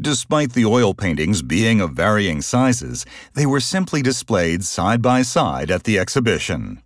[0.00, 5.70] Despite the oil paintings being of varying sizes, they were simply displayed side by side
[5.70, 6.82] at the exhibition.